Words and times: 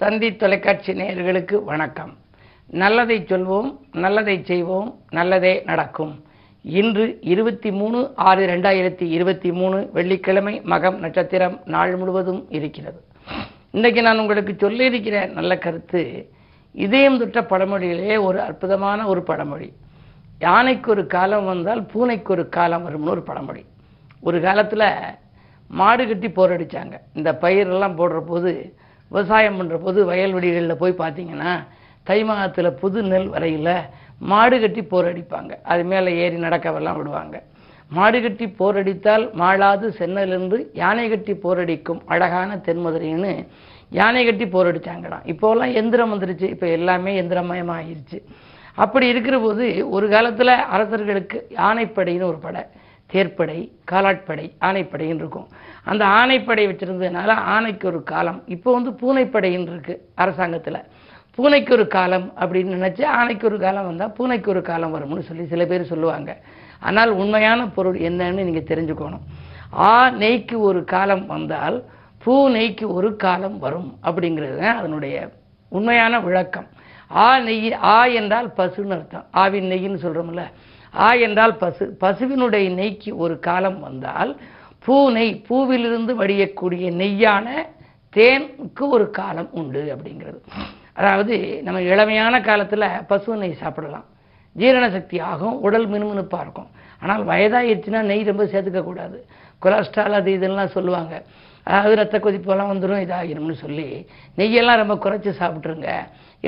தந்தி 0.00 0.36
தொலைக்காட்சி 0.36 0.92
நேயர்களுக்கு 0.92 1.64
வணக்கம். 1.64 2.12
நல்லதை 2.66 3.16
சொல்வோம் 3.20 3.76
நல்லதை 3.92 4.44
செய்வோம் 4.44 4.98
நல்லதே 5.10 5.62
நடக்கும். 5.64 6.24
இன்று 6.62 7.18
இருபத்தி 7.20 7.70
மூணு 7.70 8.12
ஆறு 8.14 8.46
ரெண்டாயிரத்தி 8.46 9.02
இருபத்தி 9.02 9.52
மூணு 9.52 9.90
வெள்ளிக்கிழமை 9.92 10.60
மகம் 10.60 10.98
நட்சத்திரம் 10.98 11.60
நாள் 11.64 11.96
முழுவதும் 11.96 12.46
இருக்கிறது. 12.50 13.00
இன்றைக்கு 13.70 14.02
நான் 14.02 14.18
உங்களுக்கு 14.18 14.68
சொல்லியிருக்கிற 14.68 15.32
நல்ல 15.32 15.58
கருத்து 15.58 16.30
இதயம் 16.72 17.18
தொட்ட 17.18 17.40
பழமொழியிலே 17.40 18.22
ஒரு 18.22 18.40
அற்புதமான 18.40 19.06
ஒரு 19.06 19.22
பழமொழி. 19.22 19.72
யானைக்கு 20.38 20.90
ஒரு 20.90 21.06
காலம் 21.06 21.44
வந்தால் 21.44 21.82
பூனைக்கு 21.82 22.32
ஒரு 22.32 22.48
காலம் 22.48 22.86
வரும்னு 22.88 23.14
ஒரு 23.16 23.22
பழமொழி. 23.22 23.64
ஒரு 24.20 24.40
காலத்தில் 24.40 24.90
மாடு 25.68 26.06
கட்டி 26.06 26.28
போரடித்தாங்க 26.28 26.92
இந்த 27.14 27.38
பயிரெல்லாம் 27.40 27.98
போடுற 28.02 28.20
போது 28.20 28.74
விவசாயம் 29.10 29.58
பண்ணுற 29.60 29.76
போது 29.84 30.00
வயல்வெளிகளில் 30.10 30.80
போய் 30.82 31.00
பார்த்தீங்கன்னா 31.02 31.52
தை 32.08 32.18
மாதத்தில் 32.28 32.78
புது 32.82 33.00
நெல் 33.12 33.30
வரையில் 33.34 33.74
மாடு 34.30 34.56
கட்டி 34.60 34.82
போர் 34.92 35.08
அடிப்பாங்க. 35.10 35.52
அது 35.72 35.82
மேலே 35.92 36.10
ஏறி 36.22 36.38
நடக்கவெல்லாம் 36.46 36.98
விடுவாங்க. 37.00 37.36
மாடு 37.90 38.18
கட்டி 38.22 38.46
போரடித்தால் 38.60 39.24
மாளாது 39.40 39.86
சென்னலிருந்து 39.98 40.58
யானை 40.82 41.06
கட்டி 41.08 41.34
போரடிக்கும் 41.44 42.00
அழகான 42.12 42.58
தென்மதுரைன்னு 42.66 43.32
யானை 43.98 44.22
கட்டி 44.24 44.46
போர் 44.54 44.68
இப்போலாம் 45.32 45.72
எந்திரம் 45.80 46.12
வந்துருச்சு. 46.14 46.48
இப்போ 46.54 46.66
எல்லாமே 46.78 47.12
எந்திரமயமாகிருச்சு 47.22 48.20
அப்படி 48.82 49.06
இருக்கிற 49.12 49.36
போது 49.46 49.64
ஒரு 49.96 50.06
காலத்தில் 50.08 50.54
அரசர்களுக்கு 50.74 51.38
யானைப்படைன்னு 51.60 52.30
ஒரு 52.32 52.38
படை. 52.46 52.62
தேர்ப்படை 53.12 53.58
காலாட்படை 53.90 54.46
ஆணைப்படைன்னு 54.68 55.22
இருக்கும். 55.22 55.48
அந்த 55.90 56.04
ஆணைப்படை 56.18 56.64
வச்சுருந்ததுனால 56.70 57.36
ஆணைக்கு 57.54 57.86
ஒரு 57.92 58.00
காலம். 58.12 58.40
இப்போ 58.54 58.72
வந்து 58.76 58.90
பூனைப்படைன்னு 59.02 59.70
இருக்கு 59.74 59.94
அரசாங்கத்தில். 60.22 60.80
பூனைக்கு 61.36 61.72
ஒரு 61.76 61.86
காலம் 61.96 62.26
அப்படின்னு 62.40 62.76
நினச்சி 62.78 63.02
ஆணைக்கு 63.18 63.46
ஒரு 63.50 63.58
காலம் 63.58 63.88
வந்தால் 63.90 64.14
பூனைக்கு 64.16 64.48
ஒரு 64.54 64.62
காலம் 64.70 64.94
வரும்னு 64.96 65.28
சொல்லி 65.28 65.44
சில 65.52 65.64
பேர் 65.70 65.90
சொல்லுவாங்க. 65.92 66.30
ஆனால் 66.88 67.10
உண்மையான 67.20 67.60
பொருள் 67.76 67.98
என்னன்னு 68.08 68.46
நீங்கள் 68.48 68.68
தெரிஞ்சுக்கணும். 68.70 69.24
ஆ 69.88 69.92
நெய்க்கு 70.22 70.56
ஒரு 70.68 70.80
காலம் 70.94 71.24
வந்தால் 71.26 71.78
பூ 72.24 72.34
நெய்க்கு 72.56 72.86
ஒரு 72.98 73.10
காலம் 73.24 73.58
வரும் 73.58 73.90
அப்படிங்கிறது 74.08 74.56
தான் 74.62 74.78
அதனுடைய 74.80 75.16
உண்மையான 75.68 76.14
விளக்கம். 76.26 76.68
ஆ 77.22 77.26
நெய் 77.46 77.72
ஆ 77.92 77.96
என்றால் 78.20 78.48
பசுன்னு 78.58 78.94
அர்த்தம். 78.96 79.26
ஆவின் 79.42 79.70
நெய்ன்னு 79.72 80.02
சொல்கிறோம்ல 80.04 80.44
ஆ 80.94 81.08
என்றால் 81.26 81.54
பசு 81.62 81.84
பசுவினுடைய 82.02 82.68
நெய்க்கு 82.80 83.10
ஒரு 83.24 83.34
காலம் 83.38 83.78
வந்தால் 83.80 84.32
பூ 84.84 84.96
நெய் 85.16 85.34
பூவிலிருந்து 85.48 86.12
வடியக்கூடிய 86.20 86.86
நெய்யான 87.00 87.48
தேனுக்கு 88.12 88.84
ஒரு 88.96 89.06
காலம் 89.10 89.50
உண்டு 89.60 89.82
அப்படிங்கிறது. 89.94 90.40
அதாவது 90.98 91.34
நம்ம 91.66 91.80
இளமையான 91.80 92.34
காலத்தில் 92.48 92.86
பசு 93.10 93.36
நெய் 93.42 93.60
சாப்பிடலாம். 93.62 94.06
ஜீரண 94.56 94.84
சக்தி 94.90 95.16
ஆகும் 95.20 95.58
உடல் 95.66 95.86
மினுமினுப்பாக 95.88 96.44
இருக்கும். 96.44 96.70
ஆனால் 97.02 97.22
வயதாகிடுச்சுன்னா 97.24 98.00
நெய் 98.10 98.30
ரொம்ப 98.30 98.44
சேர்த்துக்கக்கூடாது 98.44 99.18
கொலஸ்ட்ரால் 99.62 100.18
அது 100.20 100.30
இதெல்லாம் 100.38 100.74
சொல்லுவாங்க. 100.76 101.14
அதாவது 101.66 101.94
ரத்த 102.00 102.18
கொதிப்பெல்லாம் 102.18 102.72
வந்துடும் 102.72 103.02
இதாகிரும்னு 103.04 103.56
சொல்லி 103.64 103.88
நெய்யெல்லாம் 104.38 104.80
ரொம்ப 104.82 104.94
குறைச்சி 105.04 105.30
சாப்பிட்ருங்க 105.40 105.88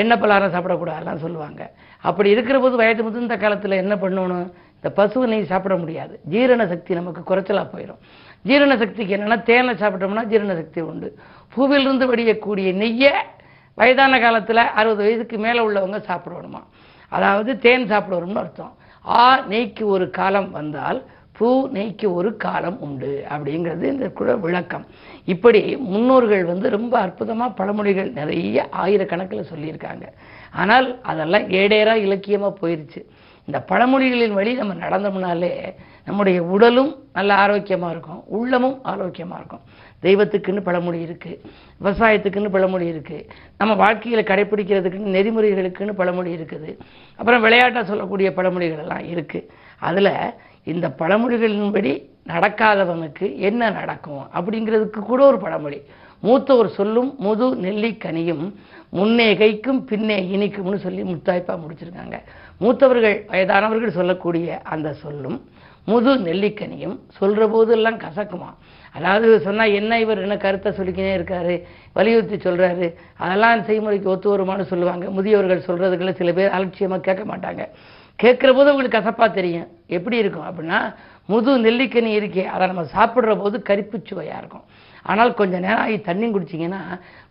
எண்ணெய் 0.01 0.21
பலகாரம் 0.23 0.53
சாப்பிடக்கூடாதுலாம் 0.55 1.23
சொல்லுவாங்க. 1.25 1.63
அப்படி 2.09 2.29
இருக்கிற 2.31 2.57
போது 2.61 2.77
வயது 2.77 3.03
முதிர்ந்த 3.03 3.37
காலத்தில் 3.37 3.81
என்ன 3.83 3.95
பண்ணணும்? 3.95 4.47
இந்த 4.77 4.91
பசுவை 4.99 5.27
நெய் 5.33 5.51
சாப்பிட 5.51 5.75
முடியாது. 5.77 6.15
ஜீரண 6.33 6.63
சக்தி 6.67 6.93
நமக்கு 6.95 7.23
குறைச்சலாக 7.31 7.67
போயிடும் 7.75 8.01
ஜீரண 8.49 8.73
சக்திக்கு 8.77 9.17
என்னென்னா 9.17 9.39
தேனை 9.43 9.75
சாப்பிட்டோம்னா 9.75 10.25
ஜீரண 10.25 10.55
சக்தி 10.55 10.81
உண்டு. 10.81 11.09
பூவிலிருந்து 11.55 12.07
வடியக்கூடிய 12.13 12.69
நெய்யை 12.83 13.13
வயதான 13.79 14.15
காலத்தில் 14.21 14.63
அறுபது 14.79 15.03
வயதுக்கு 15.05 15.37
மேலே 15.39 15.61
உள்ளவங்க 15.67 15.99
சாப்பிடணுமா? 16.11 16.63
அதாவது 17.09 17.59
தேன் 17.59 17.91
சாப்பிடணும்னு 17.93 18.43
அர்த்தம். 18.45 18.73
ஆ 19.07 19.23
நெய்க்கு 19.53 19.85
ஒரு 19.95 20.07
காலம் 20.11 20.51
வந்தால் 20.51 20.99
பூ 21.39 21.49
நெய்க்கு 21.75 22.07
ஒரு 22.19 22.31
காலம் 22.45 22.79
உண்டு 22.87 23.13
அப்படிங்கிறது 23.35 23.85
இந்த 23.93 24.07
குழ 24.19 24.35
விளக்கம். 24.45 24.85
இப்படி 25.33 25.61
முன்னோர்கள் 25.93 26.45
வந்து 26.51 26.69
ரொம்ப 26.77 26.95
அற்புதமாக 27.07 27.57
பழமொழிகள் 27.61 28.11
நிறைய 28.19 28.69
ஆயிரக்கணக்கில் 28.83 29.51
சொல்லியிருக்காங்க. 29.53 30.07
ஆனால் 30.63 30.89
அதெல்லாம் 31.13 31.47
ஏடேரா 31.61 31.95
இலக்கியமாக 32.07 32.59
போயிருச்சு. 32.63 33.03
இந்த 33.49 33.59
பழமொழிகளின் 33.71 34.37
வழி 34.39 34.51
நம்ம 34.59 34.75
நடந்தோம்னாலே 34.85 35.53
நம்முடைய 36.09 36.39
உடலும் 36.55 36.93
நல்ல 37.17 37.31
ஆரோக்கியமாக 37.45 37.93
இருக்கும் 37.95 38.21
உள்ளமும் 38.39 38.77
ஆரோக்கியமாக 38.93 39.41
இருக்கும். 39.41 39.65
தெய்வத்துக்குன்னு 40.07 40.63
பழமொழி 40.69 41.01
இருக்குது 41.07 41.41
விவசாயத்துக்குன்னு 41.81 42.55
பழமொழி 42.55 42.87
இருக்குது 42.93 43.27
நம்ம 43.61 43.73
வாழ்க்கையில் 43.83 44.29
கடைப்பிடிக்கிறதுக்குன்னு 44.31 45.17
நெறிமுறைகளுக்குன்னு 45.17 45.99
பழமொழி 46.01 46.33
இருக்குது 46.39 46.71
அப்புறம் 47.19 47.45
விளையாட்டாக 47.47 47.85
சொல்லக்கூடிய 47.91 48.31
பழமொழிகள் 48.39 48.83
எல்லாம் 48.85 49.05
இருக்குது 49.13 49.49
அதில் 49.91 50.15
இந்த 50.65 50.95
பழமொழிகளின்படி 50.99 52.11
நடக்காதவனுக்கு 52.29 53.37
என்ன 53.37 53.71
நடக்கும்? 53.71 54.27
அப்படிங்கிறதுக்கு 54.35 55.01
கூட 55.01 55.27
ஒரு 55.27 55.39
பழமொழி. 55.39 55.83
மூத்தோர் 56.23 56.67
சொல்லும் 56.67 57.15
முது 57.19 57.55
நெல்லிக்கனியும் 57.57 58.55
முன்னே 58.91 59.35
கைக்கும் 59.35 59.81
பின்னே 59.81 60.19
இனிக்கும்னு 60.21 60.77
சொல்லி 60.77 61.03
முத்தாய்ப்பாக 61.03 61.59
முடிச்சிருக்காங்க. 61.63 62.17
மூத்தவர்கள் 62.61 63.17
வயதானவர்கள் 63.27 63.91
சொல்லக்கூடிய 63.91 64.61
அந்த 64.63 64.93
சொல்லும் 64.93 65.51
முது 65.85 66.15
நெல்லிக்கனியும் 66.15 66.99
சொல்கிற 67.09 67.49
போதெல்லாம் 67.49 68.01
கசக்குமா? 68.01 68.51
அதாவது 68.93 69.41
சொன்னால் 69.41 69.73
என்ன 69.73 70.01
இவர் 70.01 70.21
என்ன 70.21 70.37
கருத்தை 70.37 70.73
சொல்லிக்கினே 70.73 71.17
இருக்காரு? 71.17 71.63
வலியுறுத்தி 71.93 72.37
சொல்கிறாரு 72.37 72.95
அதெல்லாம் 73.17 73.61
செய்முறைக்கு 73.61 74.05
ஒத்து 74.05 74.39
வருமானு 74.39 74.63
சொல்லுவாங்க. 74.63 75.11
முதியவர்கள் 75.11 75.67
சொல்கிறதுக்குள்ள 75.67 76.13
சில 76.13 76.33
பேர் 76.33 76.51
அலட்சியமாக 76.51 77.01
கேட்க 77.01 77.37
மாட்டாங்க. 77.37 77.69
கேட்குற 78.23 78.51
போது 78.55 78.71
அவங்களுக்கு 78.71 78.99
கசப்பாக 78.99 79.33
தெரியும். 79.33 79.69
எப்படி 79.99 80.17
இருக்கும் 80.23 80.49
அப்படின்னா 80.51 80.81
முது 81.33 81.51
நெல்லிக்கனி 81.67 82.13
இருக்கே 82.21 82.45
அதை 82.55 82.65
நம்ம 82.71 82.85
சாப்பிட்ற 82.95 83.35
போது 83.43 83.57
கரிப்பு 83.69 83.97
சுவையாக 84.09 84.41
இருக்கும். 84.43 84.65
ஆனால் 85.11 85.31
கொஞ்சம் 85.41 85.65
நேரம் 85.67 85.83
ஆகி 85.85 85.97
தண்ணி 86.09 86.27
குடிச்சிங்கன்னா 86.35 86.81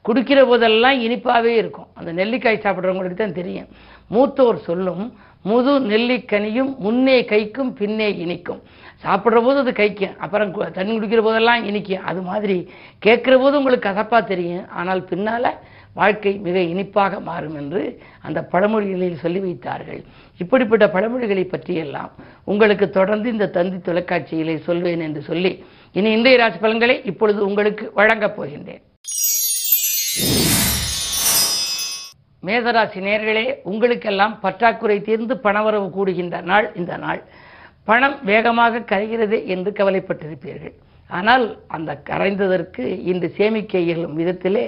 குடிக்கிற 0.07 0.39
போதெல்லாம் 0.49 1.01
இனிப்பாகவே 1.05 1.53
இருக்கும். 1.61 1.89
அந்த 1.99 2.11
நெல்லிக்காய் 2.19 2.63
சாப்பிட்றவங்களுக்கு 2.65 3.19
தான் 3.19 3.39
தெரியும். 3.41 3.69
மூத்தோர் 4.13 4.65
சொல்லும் 4.69 5.03
முது 5.49 5.73
நெல்லிக்கனியும் 5.91 6.71
முன்னே 6.85 7.17
கைக்கும் 7.33 7.71
பின்னே 7.79 8.09
இனிக்கும். 8.23 8.61
சாப்பிட்ற 9.03 9.37
போது 9.45 9.57
அது 9.63 9.71
கைக்கும் 9.79 10.17
அப்புறம் 10.23 10.51
தண்ணி 10.77 10.91
குடிக்கிற 10.95 11.21
போதெல்லாம் 11.27 11.63
இனிக்கும். 11.69 12.03
அது 12.09 12.21
மாதிரி 12.31 12.57
கேட்குற 13.05 13.35
போது 13.43 13.59
உங்களுக்கு 13.59 13.87
கசப்பாக 13.89 14.23
தெரியும். 14.33 14.67
ஆனால் 14.79 15.01
பின்னால் 15.11 15.49
வாழ்க்கை 15.93 16.33
மிக 16.37 16.59
இனிப்பாக 16.59 17.19
மாறும் 17.19 17.55
என்று 17.55 18.01
அந்த 18.21 18.39
பழமொழிகளில் 18.51 19.21
சொல்லி 19.23 19.39
வைத்தார்கள். 19.39 20.03
இப்படிப்பட்ட 20.37 20.87
பழமொழிகளை 20.87 21.43
பற்றியெல்லாம் 21.43 22.11
உங்களுக்கு 22.43 22.89
தொடர்ந்து 22.89 23.31
இந்த 23.31 23.47
தந்தி 23.47 23.91
தொலைக்காட்சியிலே 23.91 24.55
சொல்வேன் 24.59 24.99
என்று 24.99 25.21
சொல்லி 25.21 25.63
இனி 25.91 26.11
இந்திய 26.11 26.37
ராசி 26.37 26.57
பலன்களை 26.57 27.01
இப்பொழுது 27.03 27.45
உங்களுக்கு 27.45 27.91
வழங்கப் 27.93 28.41
போகின்றேன். 28.41 28.81
மேதராசி 32.43 32.99
நேர்களே 33.07 33.55
உங்களுக்கெல்லாம் 33.63 34.39
பற்றாக்குறை 34.39 35.01
தீர்ந்து 35.01 35.35
பணவரவு 35.43 35.89
கூடுகின்ற 35.97 36.41
நாள் 36.41 36.71
இந்த 36.75 36.97
நாள். 36.97 37.23
பணம் 37.83 38.17
வேகமாக 38.23 38.79
கரைகிறது 38.79 39.45
என்று 39.45 39.71
கவலைப்பட்டிருப்பீர்கள். 39.71 40.73
ஆனால் 41.17 41.45
அந்த 41.75 41.91
கரைந்ததற்கு 42.09 42.83
இன்று 43.11 43.27
சேமிக்க 43.37 43.79
இயலும் 43.85 44.17
விதத்திலே 44.19 44.65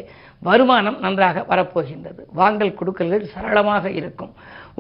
வருமானம் 0.47 0.97
நன்றாக 1.03 1.45
வரப்போகின்றது. 1.51 2.21
வாங்கல் 2.39 2.77
கொடுக்கல்கள் 2.79 3.31
சரளமாக 3.33 3.91
இருக்கும். 3.99 4.33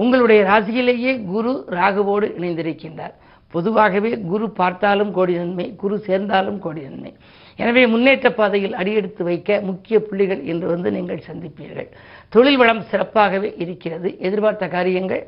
உங்களுடைய 0.03 0.39
ராசியிலேயே 0.49 1.13
குரு 1.33 1.53
ராகுவோடு 1.77 2.27
இணைந்திருக்கின்றார். 2.39 3.13
பொதுவாகவே 3.53 4.11
குரு 4.31 4.45
பார்த்தாலும் 4.59 5.11
கோடி 5.17 5.33
நன்மை 5.41 5.65
குரு 5.81 5.95
சேர்ந்தாலும் 6.07 6.59
கோடி 6.65 6.81
நன்மை. 6.87 7.11
எனவே 7.59 7.83
முன்னேற்ற 7.93 8.27
பாதையில் 8.39 8.77
அடியெடுத்து 8.81 9.23
வைக்க 9.29 9.59
முக்கிய 9.69 9.97
புள்ளிகள் 10.07 10.41
இன்று 10.51 10.67
வந்து 10.73 10.91
நீங்கள் 10.91 11.25
சந்திப்பீர்கள். 11.27 11.89
தொழில் 12.35 12.59
வளம் 12.61 12.83
சிறப்பாகவே 12.91 13.51
இருக்கிறது. 13.65 14.11
எதிர்பார்த்த 14.27 14.67
காரியங்கள் 14.67 15.23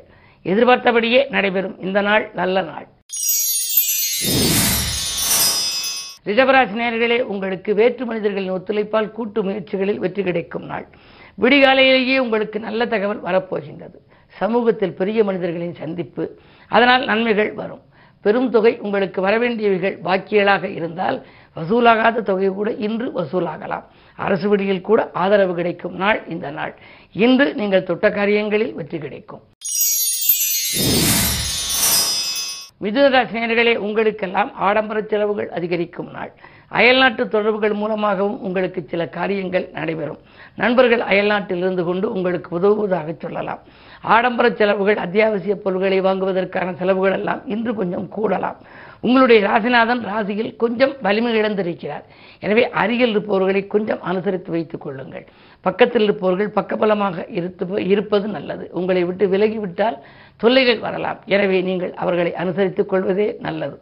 எதிர்பார்த்தபடியே 0.50 1.22
நடைபெறும். 1.36 1.76
இந்த 1.86 2.00
நாள் 2.08 2.26
நல்ல 2.40 2.56
நாள். 2.62 2.86
ரிஷபராசி 6.26 6.76
நேர்களே 6.78 7.16
உங்களுக்கு 7.32 7.70
வேற்று 7.80 8.04
மனிதர்களின் 8.06 8.54
ஒத்துழைப்பால் 8.54 9.12
கூட்டு 9.16 9.40
முயற்சிகளில் 9.46 10.00
வெற்றி 10.04 10.22
கிடைக்கும் 10.28 10.64
நாள். 10.70 10.86
விடிகாலையிலேயே 11.42 12.16
உங்களுக்கு 12.24 12.58
நல்ல 12.66 12.86
தகவல் 12.92 13.20
வரப்போகின்றது. 13.26 13.98
சமூகத்தில் 14.40 14.96
பெரிய 15.00 15.20
மனிதர்களின் 15.28 15.76
சந்திப்பு 15.82 16.24
அதனால் 16.70 17.04
நன்மைகள் 17.10 17.52
வரும். 17.60 17.82
பெரும் 18.24 18.50
தொகை 18.54 18.72
உங்களுக்கு 18.86 19.20
வரவேண்டியவைகள் 19.26 19.96
பாக்கியலாக 20.06 20.64
இருந்தால் 20.78 21.18
வசூலாகாத 21.56 22.22
தொகை 22.30 22.48
கூட 22.58 22.70
இன்று 22.86 23.08
வசூலாகலாம். 23.18 23.84
அரசு 24.18 24.46
விடியில் 24.48 24.86
கூட 24.88 25.00
ஆதரவு 25.22 25.54
கிடைக்கும் 25.54 25.96
நாள் 26.02 26.20
இந்த 26.34 26.50
நாள். 26.50 26.74
இன்று 27.26 27.46
நீங்கள் 27.60 27.88
தொட்ட 27.90 28.06
காரியங்களில் 28.10 28.74
வெற்றி 28.80 28.98
கிடைக்கும். 28.98 29.42
மிதுனராசினியர்களே 32.82 33.76
உங்களுக்கெல்லாம் 33.76 34.54
ஆடம்பர 34.54 35.02
செலவுகள் 35.02 35.48
அதிகரிக்கும் 35.50 36.10
நாள். 36.10 36.32
அயல்நாட்டு 36.68 37.28
தொடர்புகள் 37.28 37.72
மூலமாகவும் 37.72 38.40
உங்களுக்கு 38.40 38.84
சில 38.86 39.08
காரியங்கள் 39.08 39.68
நடைபெறும். 39.72 40.18
நண்பர்கள் 40.56 41.00
அயல்நாட்டில் 41.00 41.58
இருந்து 41.58 41.84
கொண்டு 41.84 42.12
உங்களுக்கு 42.12 42.50
உதவுவதாக 42.58 43.14
சொல்லலாம். 43.18 43.58
ஆடம்பர 44.00 44.50
செலவுகள் 44.50 44.96
அத்தியாவசிய 44.96 45.54
பொருட்களை 45.56 46.00
வாங்குவதற்கான 46.00 46.74
செலவுகள் 46.74 47.12
எல்லாம் 47.12 47.40
இன்று 47.46 47.74
கொஞ்சம் 47.74 48.08
கூடலாம். 48.16 48.58
உங்களுடைய 49.00 49.48
ராசிநாதன் 49.48 50.00
ராசியில் 50.00 50.56
கொஞ்சம் 50.56 50.94
வலிமை 51.02 51.40
இழந்திருக்கிறார். 51.40 52.04
எனவே 52.40 52.70
அருகில் 52.70 53.10
இருப்பவர்களை 53.10 53.66
கொஞ்சம் 53.66 54.02
அனுசரித்து 54.02 54.50
வைத்துக் 54.50 54.80
கொள்ளுங்கள். 54.80 55.26
பக்கத்தில் 55.60 56.02
இருப்பவர்கள் 56.02 56.54
பக்கபலமாக 56.54 57.26
இருத்து 57.30 57.86
இருப்பது 57.86 58.28
நல்லது. 58.28 58.68
உங்களை 58.72 59.04
விட்டு 59.04 59.26
விலகிவிட்டால் 59.26 59.96
தொல்லைகள் 60.42 60.84
வரலாம். 60.86 61.20
எனவே 61.34 61.58
நீங்கள் 61.68 61.92
அவர்களை 62.02 62.32
அனுசரித்துக் 62.42 62.90
கொள்வதே 62.92 63.28
நல்லது. 63.46 63.76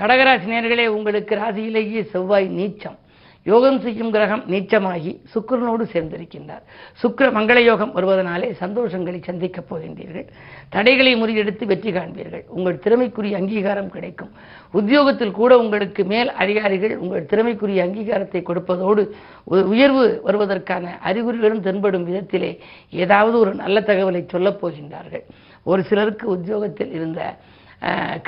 கடகராசி 0.00 0.48
நேர்களே 0.52 0.86
உங்களுக்கு 0.96 1.34
ராசியிலேயே 1.36 2.02
செவ்வாய் 2.12 2.48
நீச்சம். 2.58 2.98
யோகம் 3.46 3.80
செய்யும் 3.80 4.10
கிரகம் 4.10 4.42
நீச்சமாகி 4.48 5.20
சுக்கரனோடு 5.34 5.86
சேர்ந்திருக்கின்றார். 5.92 6.62
சுக்கர 6.92 7.30
மங்கள 7.30 7.58
யோகம் 7.58 7.96
வருவதனாலே 7.96 8.54
சந்தோஷங்களை 8.60 9.22
சந்திக்கப் 9.22 9.74
போகின்றீர்கள். 9.74 10.26
தடைகளை 10.68 11.22
முறியெடுத்து 11.22 11.64
வெற்றி 11.64 11.92
காண்பீர்கள். 11.92 12.44
உங்கள் 12.48 12.78
திறமைக்குரிய 12.78 13.36
அங்கீகாரம் 13.36 13.90
கிடைக்கும். 13.90 14.30
உத்தியோகத்தில் 14.72 15.30
கூட 15.30 15.58
உங்களுக்கு 15.58 16.04
மேல் 16.04 16.32
அதிகாரிகள் 16.32 16.96
உங்கள் 16.96 17.26
திறமைக்குரிய 17.26 17.86
அங்கீகாரத்தை 17.86 18.42
கொடுப்பதோடு 18.42 19.08
உ- 19.44 19.68
உயர்வு 19.68 20.20
வருவதற்கான 20.24 20.98
அறிகுறிகளும் 21.04 21.60
தென்படும் 21.60 22.14
விதத்திலே 22.14 22.58
ஏதாவது 22.90 23.38
ஒரு 23.38 23.54
நல்ல 23.54 23.80
தகவலை 23.80 24.28
சொல்லப் 24.28 24.66
போகின்றார்கள். 24.66 25.22
ஒரு 25.62 25.82
சிலருக்கு 25.82 26.28
உத்தியோகத்தில் 26.28 26.92
இருந்த 26.92 27.36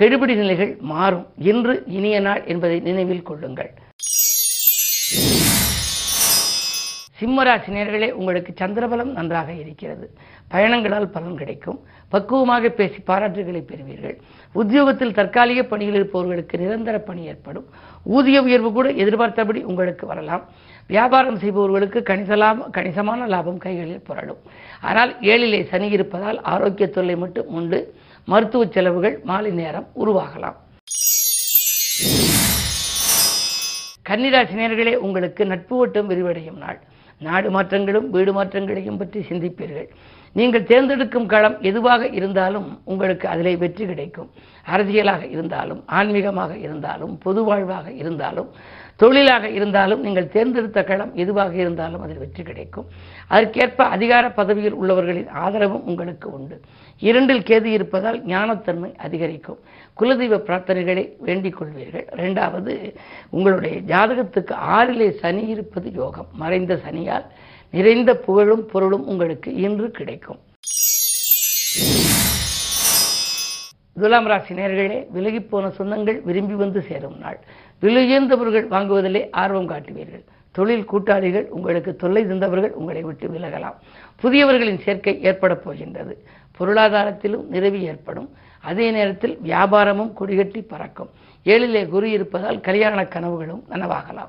கெடுபிடி 0.01 0.35
நிலைகள் 0.35 0.77
மாறும். 0.81 1.27
இன்று 1.39 1.83
இனிய 1.87 2.21
நாள் 2.21 2.45
என்பதை 2.45 2.81
நினைவில் 2.81 3.23
கொள்ளுங்கள். 3.23 3.71
சிம்மராசி 7.21 7.71
நேர்களே 7.77 8.11
உங்களுக்கு 8.11 8.67
சந்திரபலம் 8.67 9.13
நன்றாக 9.19 9.53
இருக்கிறது. 9.53 10.17
பயணங்களால் 10.49 11.09
பலன் 11.09 11.37
கிடைக்கும். 11.37 11.81
பக்குவமாக 12.09 12.69
பேசி 12.69 12.99
பாராட்டுகளை 12.99 13.61
பெறுவீர்கள். 13.61 14.21
உத்தியோகத்தில் 14.53 15.13
தற்காலிக 15.13 15.63
பணியில் 15.63 15.95
இருப்பவர்களுக்கு 15.95 16.59
நிரந்தர 16.59 16.99
பணி 16.99 17.23
ஏற்படும். 17.25 17.67
ஊதிய 18.05 18.43
உயர்வு 18.43 18.73
கூட 18.73 18.91
எதிர்பார்த்தபடி 18.91 19.63
உங்களுக்கு 19.63 20.07
வரலாம். 20.07 20.45
வியாபாரம் 20.87 21.39
செய்பவர்களுக்கு 21.39 22.03
கணிச 22.03 22.57
கணிசமான 22.71 23.27
லாபம் 23.27 23.59
கைகளில் 23.59 24.05
புரளும். 24.09 24.43
ஆனால் 24.81 25.17
ஏழிலே 25.21 25.67
சனி 25.69 25.89
இருப்பதால் 25.89 26.41
ஆரோக்கிய 26.41 26.89
தொல்லை 26.89 27.17
மட்டும் 27.17 27.47
உண்டு. 27.47 27.95
மருத்துவ 28.25 28.67
செலவுகள் 28.67 29.21
மாலை 29.25 29.51
நேரம் 29.51 29.89
உருவாகலாம். 30.05 30.57
கன்னிராசினியர்களே 34.09 34.95
உங்களுக்கு 34.95 35.47
நட்பு 35.47 35.77
ஓட்டம் 35.77 36.11
விரிவடையும் 36.11 36.57
நாள். 36.57 36.79
நாடு 37.21 37.49
மாற்றங்களும் 37.51 38.09
வீடு 38.11 38.33
மாற்றங்களையும் 38.33 38.99
பற்றி 39.01 39.21
சிந்திப்பீர்கள். 39.21 39.89
நீங்கள் 40.37 40.67
தேர்ந்தெடுக்கும் 40.71 41.27
களம் 41.27 41.57
எதுவாக 41.61 42.09
இருந்தாலும் 42.19 42.69
உங்களுக்கு 42.85 43.27
அதிலே 43.29 43.55
வெற்றி 43.57 43.85
கிடைக்கும். 43.87 44.29
அரசியலாக 44.67 45.23
இருந்தாலும் 45.35 45.81
ஆன்மீகமாக 45.99 46.53
இருந்தாலும் 46.67 47.15
பொது 47.19 47.43
வாழ்வாக 47.45 47.87
இருந்தாலும் 47.93 48.51
தொழிலாக 49.01 49.49
இருந்தாலும் 49.49 50.01
நீங்கள் 50.05 50.33
தேர்ந்தெடுத்த 50.35 50.81
களம் 50.85 51.13
எதுவாக 51.23 51.53
இருந்தாலும் 51.63 52.03
அதில் 52.05 52.23
வெற்றி 52.23 52.43
கிடைக்கும். 52.43 52.87
அதற்கேற்ப 53.29 53.85
அதிகார 53.97 54.25
பதவியில் 54.39 54.79
உள்ளவர்களின் 54.81 55.29
ஆதரவும் 55.43 55.85
உங்களுக்கு 55.91 56.29
உண்டு. 56.37 56.57
இரண்டில் 57.09 57.47
கேது 57.51 57.69
இருப்பதால் 57.77 58.19
ஞானத்தன்மை 58.27 58.91
அதிகரிக்கும். 59.07 59.61
குலதெய்வ 60.01 60.39
பிரார்த்தனைகளை 60.49 61.05
வேண்டிக் 61.19 61.59
கொள்வீர்கள். 61.59 62.07
ரெண்டாவது 62.23 62.75
உங்களுடைய 63.31 63.77
ஜாதகத்துக்கு 63.93 64.55
ஆறிலே 64.79 65.09
சனி 65.23 65.45
இருப்பது 65.55 65.91
யோகம். 65.93 66.29
மறைந்த 66.43 66.81
சனியால் 66.87 67.27
நிறைந்த 67.71 68.11
புகழும் 68.27 68.67
பொருளும் 68.73 69.07
உங்களுக்கு 69.07 69.55
இன்று 69.67 69.91
கிடைக்கும். 69.91 70.43
துலாம் 74.01 74.27
ராசி 74.27 74.55
நேர்களே 74.55 74.99
விலகிப் 75.15 75.49
போன 75.51 75.71
சொந்தங்கள் 75.79 76.19
விரும்பி 76.23 76.55
வந்து 76.55 76.81
சேரும் 76.89 77.19
நாள். 77.19 77.39
விலையுயர்ந்தவர்கள் 77.83 78.69
வாங்குவதிலே 78.69 79.29
ஆர்வம் 79.31 79.69
காட்டுவீர்கள். 79.69 80.25
தொழில் 80.51 80.85
கூட்டாளிகள் 80.85 81.49
உங்களுக்கு 81.49 81.97
தொல்லை 81.97 82.25
தந்தவர்கள் 82.25 82.71
உங்களை 82.71 83.03
விட்டு 83.03 83.29
விலகலாம். 83.29 83.75
புதியவர்களின் 84.23 84.83
சேர்க்கை 84.83 85.23
ஏற்பட 85.23 85.55
போகின்றது. 85.55 86.27
பொருளாதாரத்திலும் 86.59 87.47
நிறைவு 87.47 87.83
ஏற்படும். 87.83 88.31
அதே 88.61 88.91
நேரத்தில் 88.91 89.39
வியாபாரமும் 89.45 90.13
கொடிகட்டி 90.21 90.69
பறக்கும். 90.69 91.11
ஏழிலே 91.45 91.89
குரு 91.89 92.11
இருப்பதால் 92.11 92.61
கல்யாண 92.61 93.03
கனவுகளும் 93.03 93.65
நனவாகலாம். 93.71 94.29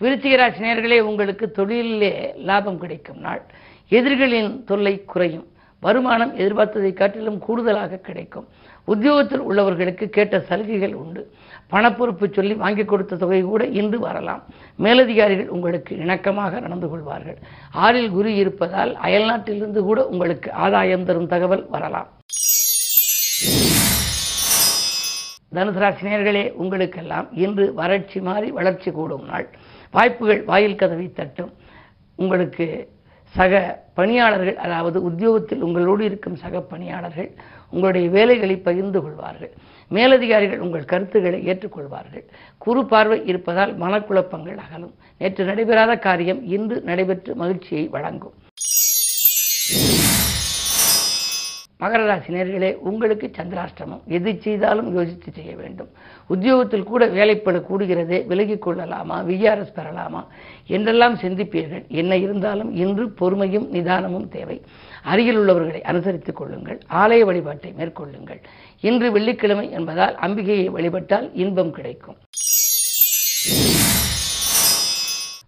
விருச்சிக 0.00 1.00
உங்களுக்கு 1.00 1.52
தொழிலிலே 1.56 2.36
லாபம் 2.36 2.78
கிடைக்கும் 2.78 3.18
நாள். 3.18 3.42
எதிரிகளின் 3.88 4.64
தொல்லை 4.64 5.04
குறையும். 5.04 5.46
வருமானம் 5.80 6.38
எதிர்பார்த்ததை 6.38 6.92
காட்டிலும் 6.92 7.38
கூடுதலாக 7.38 7.96
கிடைக்கும். 7.96 8.48
உத்தியோகத்தில் 8.92 9.46
உள்ளவர்களுக்கு 9.48 10.06
கேட்ட 10.16 10.40
சலுகைகள் 10.48 10.94
உண்டு. 11.02 11.22
பணப்பொறுப்பு 11.72 12.26
சொல்லி 12.36 12.54
வாங்கி 12.62 12.84
கொடுத்த 12.84 13.18
தொகை 13.22 13.40
கூட 13.42 13.62
இன்று 13.80 13.98
வரலாம். 14.04 14.42
மேலதிகாரிகள் 14.84 15.52
உங்களுக்கு 15.56 15.92
இணக்கமாக 16.04 16.60
நடந்து 16.66 16.88
கொள்வார்கள். 16.88 17.38
ஆறில் 17.84 18.10
குரு 18.10 18.30
இருப்பதால் 18.42 18.92
அயல்நாட்டிலிருந்து 19.06 19.82
கூட 19.88 20.00
உங்களுக்கு 20.12 20.50
ஆதாயம் 20.66 21.06
தரும் 21.08 21.30
தகவல் 21.34 21.64
வரலாம். 21.74 22.08
தனுசு 25.56 25.80
ராசினியர்களே 25.82 26.44
உங்களுக்கெல்லாம் 26.62 27.28
இன்று 27.44 27.66
வறட்சி 27.80 28.20
மாறி 28.20 28.48
வளர்ச்சி 28.58 28.90
கூடும் 28.98 29.26
நாள். 29.30 29.46
வாய்ப்புகள் 29.94 30.42
வாயில் 30.50 30.80
கதவை 30.80 31.06
தட்டும். 31.12 31.52
உங்களுக்கு 32.22 32.66
சக 33.34 33.52
பணியாளர்கள் 33.98 34.58
அதாவது 34.64 34.98
உத்தியோகத்தில் 35.08 35.64
உங்களோடு 35.66 36.02
இருக்கும் 36.04 36.36
சக 36.42 36.60
பணியாளர்கள் 36.72 37.30
உங்களுடைய 37.70 38.08
வேலைகளை 38.08 38.56
பகிர்ந்து 38.56 39.00
கொள்வார்கள். 39.02 39.52
மேலதிகாரிகள் 39.88 40.58
உங்கள் 40.58 40.84
கருத்துக்களை 40.84 41.46
ஏற்றுக்கொள்வார்கள். 41.46 42.24
குறு 42.58 42.86
பார்வை 42.86 43.26
இருப்பதால் 43.26 43.78
மனக்குழப்பங்கள் 43.78 44.58
அகலும். 44.64 44.94
நேற்று 45.18 45.44
நடைபெறாத 45.44 45.98
காரியம் 45.98 46.44
இன்று 46.44 46.80
நடைபெற்று 46.80 47.34
மகிழ்ச்சியை 47.34 47.88
வழங்கும். 47.88 48.32
மகர 51.80 52.06
ராசி 52.06 52.34
நேர்களே 52.34 52.74
உங்களுக்கு 52.74 53.30
சந்திராஷ்டமம். 53.36 54.04
எது 54.06 54.38
செய்தாலும் 54.40 54.94
யோசித்து 54.94 55.32
செய்ய 55.32 55.56
வேண்டும். 55.56 55.90
உத்தியோகத்தில் 56.28 56.88
கூட 56.90 57.06
வேலைப்பட 57.06 57.58
கூடுகிறதே 57.68 58.26
விலகிக் 58.26 58.62
கொள்ளலாமா 58.62 59.16
விஆர்எஸ் 59.22 59.76
பெறலாமா 59.76 60.22
என்றெல்லாம் 60.66 61.16
சிந்திப்பீர்கள். 61.16 61.84
என்ன 61.88 62.16
இருந்தாலும் 62.16 62.74
இன்று 62.76 63.06
பொறுமையும் 63.20 63.66
நிதானமும் 63.72 64.28
தேவை. 64.28 64.60
அருகில் 65.02 65.36
உள்ளவர்களை 65.36 65.82
அனுசரித்துக் 65.86 66.38
கொள்ளுங்கள். 66.40 66.80
ஆலய 67.02 67.20
வழிபாட்டை 67.20 67.74
மேற்கொள்ளுங்கள். 67.78 68.40
இன்று 68.80 69.12
வெள்ளிக்கிழமை 69.12 69.70
என்பதால் 69.70 70.16
அம்பிகையை 70.26 70.68
வழிபட்டால் 70.76 71.30
இன்பம் 71.34 71.72
கிடைக்கும். 71.72 72.18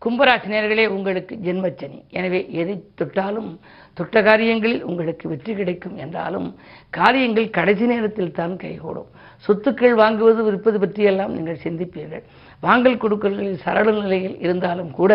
கும்பராசி 0.05 0.49
நேர்களே 0.53 0.85
உங்களுக்கு 0.97 1.35
ஜென்மச்சனி. 1.47 1.99
எனவே 2.19 2.41
எதை 2.61 2.77
தொட்டாலும் 3.01 3.51
தொட்ட 3.99 4.19
காரியங்களில் 4.29 4.85
உங்களுக்கு 4.91 5.25
வெற்றி 5.33 5.53
கிடைக்கும் 5.59 5.97
என்றாலும் 6.05 6.47
காரியங்கள் 6.99 7.49
கடைசி 7.57 7.87
நேரத்தில் 7.91 8.37
தான் 8.39 8.55
கைகூடும். 8.63 9.11
சொத்துக்கள் 9.45 9.95
வாங்குவது 10.01 10.41
விற்பது 10.47 10.79
பற்றியெல்லாம் 10.83 11.35
நீங்கள் 11.37 11.63
சிந்திப்பீர்கள். 11.65 12.25
வாங்கல் 12.67 13.01
கொடுக்கல்களில் 13.03 13.63
சரள 13.65 13.87
நிலையில் 13.99 14.39
இருந்தாலும் 14.45 14.91
கூட 14.99 15.13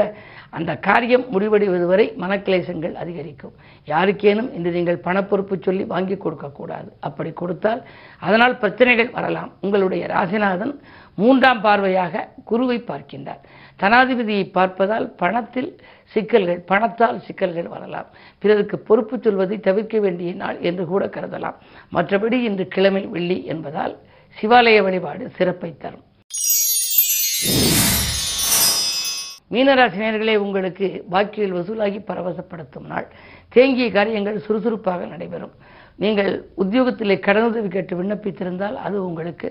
அந்த 0.57 0.71
காரியம் 0.87 1.25
முடிவடைவது 1.33 1.85
வரை 1.91 2.05
மனக்கிளேசங்கள் 2.23 2.93
அதிகரிக்கும். 3.03 3.55
யாருக்கேனும் 3.87 4.49
இன்று 4.57 4.71
நீங்கள் 4.77 5.03
பணப்பொறுப்பு 5.07 5.57
சொல்லி 5.67 5.83
வாங்கி 5.93 6.17
கொடுக்கக்கூடாது. 6.17 6.89
அப்படி 7.07 7.31
கொடுத்தால் 7.41 7.81
அதனால் 8.27 8.59
பிரச்சனைகள் 8.63 9.13
வரலாம். 9.17 9.51
உங்களுடைய 9.65 10.05
ராசிநாதன் 10.15 10.75
மூன்றாம் 11.15 11.61
பார்வையாக 11.63 12.23
குருவை 12.49 12.77
பார்க்கின்றார். 12.87 13.41
தனாதிபதியை 13.81 14.45
பார்ப்பதால் 14.57 15.07
பணத்தில் 15.21 15.69
சிக்கல்கள் 16.13 16.59
பணத்தால் 16.71 17.21
சிக்கல்கள் 17.27 17.69
வரலாம். 17.75 18.09
பிறருக்கு 18.39 18.79
பொறுப்பு 18.79 19.15
சொல்வதை 19.19 19.59
தவிர்க்க 19.59 19.99
வேண்டிய 19.99 20.33
நாள் 20.33 20.59
என்று 20.61 20.85
கூட 20.85 21.05
கருதலாம். 21.05 21.57
மற்றபடி 21.95 22.39
இன்று 22.49 22.67
கிழமை 22.67 23.03
வெள்ளி 23.15 23.37
என்பதால் 23.45 23.95
சிவாலய 24.37 24.81
வழிபாடு 24.87 25.31
சிறப்பை 25.37 25.71
தரும். 25.77 26.03
மீனராசினியர்களே 29.53 30.35
உங்களுக்கு 30.35 30.87
பாக்கியில் 31.11 31.55
வசூலாகி 31.57 31.99
பரவசப்படுத்தும் 32.07 32.87
நாள். 32.91 33.07
தேங்கிய 33.55 33.91
காரியங்கள் 33.91 34.43
சுறுசுறுப்பாக 34.45 35.05
நடைபெறும். 35.05 35.55
நீங்கள் 36.03 36.31
உத்தியோகத்திலே 36.63 37.15
கடனுதவி 37.27 37.67
கேட்டு 37.67 38.03
விண்ணப்பித்திருந்தால் 38.03 38.77
அது 38.87 38.97
உங்களுக்கு 39.05 39.49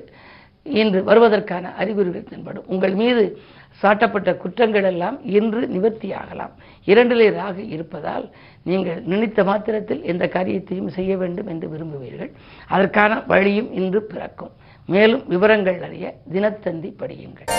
இன்று 0.64 1.04
வருவதற்கான 1.04 1.74
அறிகுறிகள் 1.74 2.28
தென்படும். 2.28 2.64
உங்கள் 2.66 2.94
மீது 2.94 3.38
சாட்டப்பட்ட 3.82 4.36
குற்றங்கள் 4.36 4.82
எல்லாம் 4.82 5.26
இன்று 5.26 5.60
நிவர்த்தியாகலாம் 5.60 6.52
இரண்டிலே 6.86 7.28
ராகு 7.40 7.62
இருப்பதால் 7.68 8.30
நீங்கள் 8.62 9.02
நினைத்த 9.02 9.44
மாத்திரத்தில் 9.44 10.02
எந்த 10.02 10.28
காரியத்தையும் 10.28 10.88
செய்ய 10.88 11.16
வேண்டும் 11.16 11.46
என்று 11.46 11.68
விரும்புவீர்கள். 11.68 12.30
அதற்கான 12.68 13.22
வழியும் 13.26 13.72
இன்று 13.72 14.02
பிறக்கும். 14.02 14.52
மேலும் 14.86 15.22
விவரங்கள் 15.28 15.82
அறிய 15.82 16.14
தினத்தந்தி 16.32 16.92
படியுங்கள். 16.98 17.50